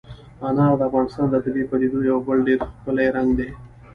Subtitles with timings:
[0.47, 3.49] انار د افغانستان د طبیعي پدیدو یو بل ډېر ښکلی رنګ دی.